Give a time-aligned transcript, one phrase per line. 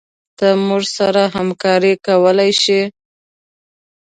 [0.37, 2.81] ته موږ سره همکارې کولي شي